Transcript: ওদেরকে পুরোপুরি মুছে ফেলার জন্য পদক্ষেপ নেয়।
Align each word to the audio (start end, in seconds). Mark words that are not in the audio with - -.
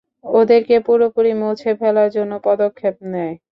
ওদেরকে 0.33 0.75
পুরোপুরি 0.87 1.31
মুছে 1.41 1.71
ফেলার 1.79 2.09
জন্য 2.15 2.31
পদক্ষেপ 2.47 2.95
নেয়। 3.11 3.33